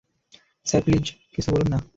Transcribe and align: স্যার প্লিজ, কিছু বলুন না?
স্যার 0.65 0.81
প্লিজ, 0.85 1.05
কিছু 1.33 1.49
বলুন 1.53 1.67
না? 1.73 1.79